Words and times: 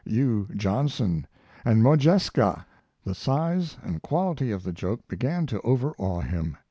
U. 0.05 0.47
Johnson, 0.55 1.27
and 1.63 1.83
Modjeska, 1.83 2.65
the 3.05 3.13
size 3.13 3.77
and 3.83 4.01
quality 4.01 4.49
of 4.49 4.63
the 4.63 4.71
joke 4.73 5.07
began 5.07 5.45
to 5.45 5.61
overawe 5.61 6.21
him. 6.21 6.57